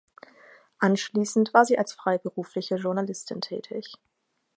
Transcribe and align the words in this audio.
Anschließend 0.79 1.53
war 1.53 1.63
sie 1.63 1.77
als 1.77 1.93
freiberufliche 1.93 2.77
Journalistin 2.77 3.39
tätig. 3.39 3.93